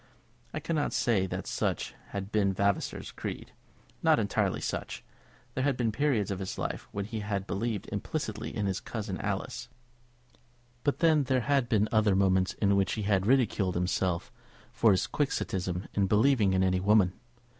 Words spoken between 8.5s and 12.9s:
his cousin Alice; but then there had been other moments in